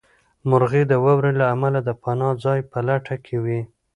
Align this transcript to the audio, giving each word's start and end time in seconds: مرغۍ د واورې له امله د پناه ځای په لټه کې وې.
مرغۍ 0.49 0.83
د 0.87 0.93
واورې 1.03 1.31
له 1.39 1.45
امله 1.53 1.79
د 1.83 1.89
پناه 2.01 2.33
ځای 2.43 2.59
په 2.71 2.79
لټه 2.87 3.15
کې 3.25 3.37
وې. 3.43 3.59